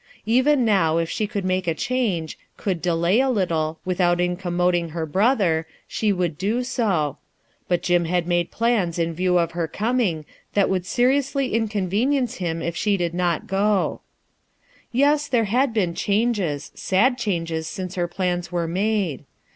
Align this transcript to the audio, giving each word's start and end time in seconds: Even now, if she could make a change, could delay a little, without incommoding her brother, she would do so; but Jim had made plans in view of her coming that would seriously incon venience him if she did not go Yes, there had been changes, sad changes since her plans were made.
Even 0.25 0.65
now, 0.65 0.97
if 0.97 1.11
she 1.11 1.27
could 1.27 1.45
make 1.45 1.67
a 1.67 1.75
change, 1.75 2.35
could 2.57 2.81
delay 2.81 3.19
a 3.19 3.29
little, 3.29 3.77
without 3.85 4.17
incommoding 4.19 4.89
her 4.93 5.05
brother, 5.05 5.67
she 5.87 6.11
would 6.11 6.39
do 6.39 6.63
so; 6.63 7.17
but 7.67 7.83
Jim 7.83 8.05
had 8.05 8.25
made 8.25 8.49
plans 8.49 8.97
in 8.97 9.13
view 9.13 9.37
of 9.37 9.51
her 9.51 9.67
coming 9.67 10.25
that 10.55 10.71
would 10.71 10.87
seriously 10.87 11.51
incon 11.51 11.87
venience 11.87 12.37
him 12.37 12.63
if 12.63 12.75
she 12.75 12.97
did 12.97 13.13
not 13.13 13.45
go 13.45 14.01
Yes, 14.91 15.27
there 15.27 15.43
had 15.45 15.71
been 15.71 15.93
changes, 15.93 16.71
sad 16.73 17.15
changes 17.19 17.67
since 17.67 17.93
her 17.93 18.07
plans 18.07 18.51
were 18.51 18.67
made. 18.67 19.23